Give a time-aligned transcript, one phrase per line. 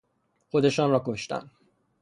[0.49, 1.51] خودشان را کشتند.